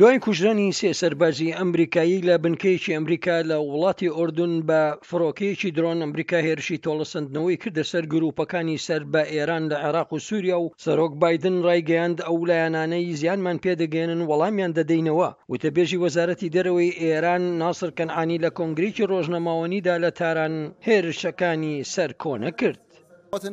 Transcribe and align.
دوای 0.00 0.18
کوژرانی 0.26 0.74
سێسەربازی 0.80 1.54
ئەمریکایی 1.60 2.24
لە 2.28 2.34
بنکەیەکی 2.44 2.94
ئەمریکا 2.96 3.36
لە 3.50 3.56
وڵاتی 3.70 4.14
ئۆردون 4.16 4.52
بە 4.68 4.80
فڕۆکەیەکی 5.08 5.74
درۆن 5.76 5.98
ئەمریکا 6.04 6.38
هێرشی 6.46 6.82
تۆڵەسەندنەوەی 6.84 7.60
کردە 7.62 7.84
سەر 7.90 8.04
گرروپەکانی 8.12 8.82
سەر 8.86 9.02
بە 9.12 9.22
ئێران 9.34 9.64
لە 9.70 9.76
عێراق 9.84 10.08
و 10.12 10.18
سووریا 10.26 10.58
و 10.60 10.72
سەرۆک 10.84 11.12
بادن 11.22 11.56
ڕایگەیاند 11.66 12.18
ئەو 12.26 12.38
لایەنانەی 12.50 13.16
زیانمان 13.20 13.58
پێدەگەێنن 13.64 14.20
وەڵامیان 14.30 14.72
دەدەینەوە 14.78 15.28
وتەبێژی 15.52 16.00
وەزارەتی 16.04 16.52
دەرەوەی 16.54 16.90
ئێران 17.02 17.42
ناسر 17.62 17.90
کەنعانی 17.98 18.40
لە 18.44 18.50
کۆنگریکی 18.58 19.08
ڕۆژنەماوەنیدا 19.12 19.94
لە 20.04 20.10
تاران 20.18 20.54
هێرشەکانی 20.86 21.74
سەر 21.94 22.10
کۆنە 22.22 22.50
کرد. 22.60 22.80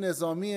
نظامی 0.08 0.54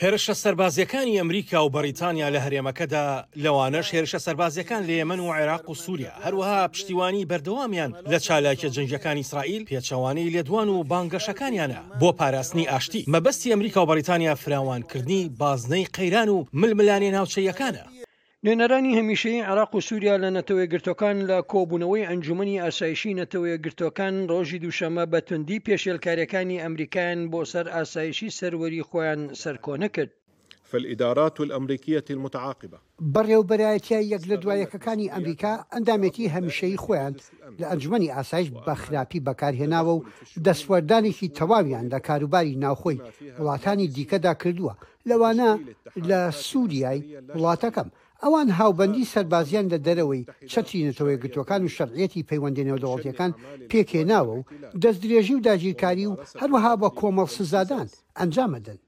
هێرشە 0.00 0.34
سەربازیەکانی 0.42 1.18
ئەمریکا 1.20 1.58
و 1.66 1.70
بەریتانیا 1.76 2.28
لە 2.34 2.40
هەرێمەکەدا 2.44 3.04
لەوانەش 3.44 3.88
هێرشە 3.94 4.18
سەربازیەکان 4.26 4.82
لە 4.88 4.92
ئێمن 4.98 5.20
و 5.20 5.32
عێراق 5.38 5.64
و 5.70 5.74
سووریا 5.82 6.12
هەروەها 6.24 6.68
پشتیوانی 6.72 7.28
بەردەوامیان 7.30 7.90
لە 8.12 8.18
چالاکە 8.26 8.68
جنجەکانی 8.76 9.22
ئیسرائیل 9.22 9.62
پێچەوانەی 9.68 10.32
لێدوان 10.34 10.68
و 10.74 10.76
بانگەشەکانیانە 10.90 11.80
بۆ 12.00 12.10
پاراستنی 12.18 12.68
ئاشتی 12.72 13.06
مەبەستی 13.12 13.50
ئەمریکا 13.52 13.80
و 13.82 13.88
بەریتانیا 13.90 14.34
فراوانکردنی 14.42 15.22
بازنەی 15.40 15.90
قەیران 15.96 16.28
و 16.36 16.44
ململانی 16.60 17.10
ناوچەیەکانە 17.16 17.84
نوێنەرانی 18.46 18.92
هەمیشەی 19.00 19.44
عراق 19.50 19.72
و 19.74 19.80
سووریا 19.88 20.14
لە 20.24 20.30
نەتەوەی 20.36 20.70
گرتوەکان 20.72 21.16
لە 21.30 21.38
کۆبوونەوەی 21.52 22.06
ئەنجومی 22.10 22.60
ئاسایشی 22.64 23.16
نەتەوەی 23.20 23.58
گرتوەکان 23.64 24.14
ڕۆژی 24.30 24.62
دووشەمە 24.64 25.04
بە 25.12 25.18
توندی 25.28 25.58
پێشێلکاریەکانی 25.66 26.62
ئەمریکان 26.64 27.18
بۆ 27.32 27.40
سەر 27.52 27.66
ئاسایشی 27.74 28.30
سەروەری 28.38 28.86
خۆیان 28.88 29.20
سەرکۆنە 29.42 29.88
کرد. 29.94 30.10
فالإدارات 30.68 31.36
الأمريكية 31.46 32.04
المتعاقبة 32.14 32.78
بەڕێوبەرایەتیا 33.14 34.00
یەک 34.14 34.22
لە 34.30 34.34
دوایەکەکانی 34.42 35.10
ئەمریکا 35.14 35.52
ئەندامێتی 35.72 36.26
هەمیشەی 36.34 36.76
خۆیان 36.84 37.14
لە 37.60 37.64
ئەنجمەی 37.70 38.10
ئاسایش 38.16 38.48
بە 38.66 38.74
خراپی 38.82 39.20
بەکارهێناوە 39.26 39.92
و 39.98 40.02
دەسوەردانێکی 40.46 41.28
تەواویان 41.38 41.86
لە 41.92 41.98
کاروباری 42.08 42.56
ناوخۆی 42.64 43.02
وڵاتانی 43.38 43.88
دیکەدا 43.96 44.32
کردووە 44.42 44.74
لەوانە 45.10 45.50
لە 46.10 46.20
سووریای 46.46 47.00
وڵاتەکەم 47.38 47.88
ئەوان 48.24 48.48
هاوبەندی 48.58 49.10
سەربازیان 49.12 49.66
لە 49.72 49.78
دەرەوەی 49.86 50.26
چەچی 50.52 50.84
نەتەوەی 50.88 51.20
گرتوەکان 51.22 51.60
و 51.64 51.72
شەرعەتی 51.76 52.26
پەیوەندێنەوە 52.30 52.82
دەوڵەتیەکان 52.84 53.32
پێکێناوە 53.70 54.34
و 54.36 54.44
دەست 54.82 55.00
درێژی 55.04 55.34
و 55.36 55.44
داگیرکاری 55.46 56.06
و 56.10 56.14
هەروەها 56.40 56.72
بە 56.80 56.88
کۆمەڵ 56.98 57.28
سزادان 57.38 57.86
ئەنجامەدەن 58.18 58.78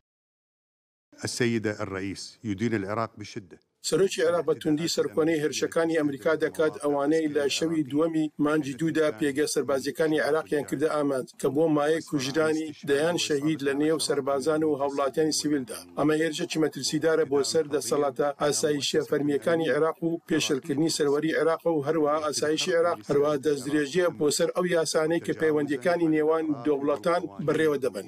السيدة 1.25 1.73
الرئيس 1.85 2.23
يدين 2.51 2.73
العراق 2.81 3.13
بشدة 3.21 3.59
سەرۆکی 3.89 4.23
عراق 4.29 4.45
بە 4.49 4.55
توندی 4.63 4.93
سەرکۆنەی 4.97 5.41
هێرشەکانی 5.43 5.99
ئەمریکا 6.01 6.33
دەکات 6.45 6.75
ئەوانەی 6.83 7.33
لە 7.37 7.45
شەوی 7.57 7.87
دووەمی 7.91 8.27
مانجی 8.45 8.75
دوودا 8.81 9.09
پێگە 9.21 9.47
سەربازیەکانی 9.55 10.25
عراقیان 10.29 10.65
کردە 10.71 10.89
ئاماد 10.95 11.27
کە 11.41 11.49
بۆ 11.55 11.65
مایە 11.77 12.01
کوژرانی 12.09 12.69
دەیان 12.89 13.17
شەهید 13.27 13.61
لە 13.67 13.73
نێو 13.83 13.99
سربازان 14.09 14.61
و 14.65 14.79
هەوڵاتیانی 14.83 15.37
سیویلدا 15.41 15.79
ئەمە 15.99 16.15
هێرشە 16.23 16.47
چی 16.51 16.59
مەترسیدارە 16.63 17.25
بۆ 17.33 17.39
سەر 17.53 17.65
دەسەڵاتە 17.75 18.29
ئاسایشە 18.43 19.01
فەرمیەکانی 19.11 19.69
عراق 19.77 19.99
و 20.07 20.11
پێشلکردنی 20.29 20.95
سەروەری 20.97 21.33
عراق 21.41 21.63
و 21.75 21.85
هەروە 21.87 22.13
ئاسایشی 22.25 22.77
عراق 22.79 22.99
هەروە 23.09 23.33
دەستدرێژیە 23.45 24.07
بۆ 24.21 24.29
سەر 24.39 24.49
ئەو 24.57 24.65
یاسانەی 24.77 25.25
کە 25.27 25.33
پەیوەندیەکانی 25.41 26.11
نێوان 26.15 26.45
دۆوڵەتان 26.65 27.23
بڕێوە 27.47 27.77
دەبن. 27.85 28.07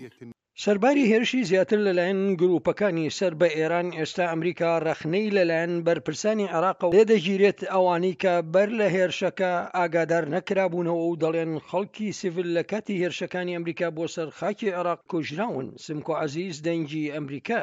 سەرباری 0.65 1.09
هێرشی 1.13 1.47
زیاتر 1.51 1.79
لەلایەن 1.87 2.21
گرروپەکانی 2.41 3.13
سەر 3.19 3.33
بە 3.41 3.49
ئێران 3.59 3.89
ئێستا 3.99 4.25
ئەمریکا 4.33 4.71
ڕەخنەی 4.87 5.33
لەلایەن 5.37 5.75
بەرپرسانی 5.87 6.51
عراقە 6.55 6.87
لێدەگیرێت 6.97 7.59
ئەوانی 7.73 8.15
کە 8.23 8.35
بەر 8.55 8.69
لە 8.81 8.87
هێرشەکە 8.95 9.53
ئاگادار 9.77 10.25
نەکرابوونەوە 10.35 11.05
و 11.07 11.19
دەڵێن 11.23 11.53
خەڵکی 11.69 12.17
سیڤل 12.19 12.49
لە 12.57 12.63
کاتی 12.71 13.01
هێرشەکانی 13.03 13.55
ئەمریکا 13.57 13.89
بۆ 13.97 14.05
سەر 14.15 14.29
خاکی 14.39 14.75
عراق 14.79 15.01
کوژراون 15.11 15.67
سمکۆ 15.85 16.13
عزیز 16.25 16.55
دەنگی 16.67 17.13
ئەمریکا 17.15 17.63